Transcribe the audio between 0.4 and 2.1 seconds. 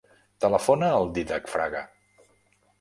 Telefona al Dídac Fraga.